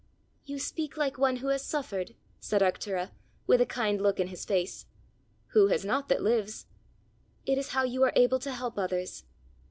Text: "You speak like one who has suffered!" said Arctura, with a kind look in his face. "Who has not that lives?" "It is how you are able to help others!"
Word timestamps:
"You 0.45 0.57
speak 0.57 0.97
like 0.97 1.19
one 1.19 1.35
who 1.35 1.49
has 1.49 1.63
suffered!" 1.63 2.15
said 2.39 2.63
Arctura, 2.63 3.11
with 3.45 3.61
a 3.61 3.67
kind 3.67 4.01
look 4.01 4.19
in 4.19 4.29
his 4.29 4.45
face. 4.45 4.87
"Who 5.49 5.67
has 5.67 5.85
not 5.85 6.09
that 6.09 6.23
lives?" 6.23 6.65
"It 7.45 7.59
is 7.59 7.67
how 7.73 7.83
you 7.83 8.01
are 8.01 8.13
able 8.15 8.39
to 8.39 8.51
help 8.51 8.79
others!" 8.79 9.25